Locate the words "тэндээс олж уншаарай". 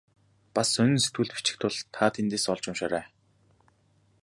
2.15-3.05